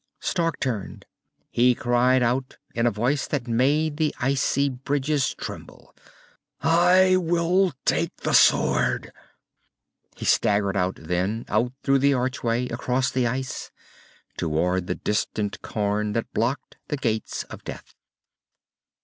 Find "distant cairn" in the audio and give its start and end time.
14.95-16.13